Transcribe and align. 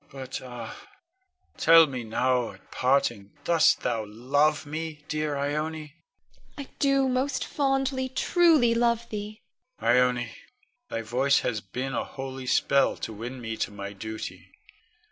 But 0.09 0.41
ah! 0.41 0.75
tell 1.57 1.85
me 1.85 2.03
now 2.03 2.53
at 2.53 2.71
parting 2.71 3.33
dost 3.43 3.81
thou 3.81 4.03
love 4.07 4.65
me, 4.65 5.03
dear 5.07 5.37
Ione? 5.37 5.53
Ione. 5.93 5.95
I 6.57 6.63
do, 6.79 7.07
most 7.07 7.45
fondly, 7.45 8.09
truly 8.09 8.73
love 8.73 9.07
thee. 9.11 9.43
Con. 9.79 9.95
Ione, 9.95 10.35
thy 10.89 11.03
voice 11.03 11.41
hath 11.41 11.71
been 11.71 11.93
a 11.93 12.03
holy 12.03 12.47
spell 12.47 12.97
to 12.97 13.13
win 13.13 13.39
me 13.39 13.55
to 13.57 13.69
my 13.69 13.93
duty. 13.93 14.47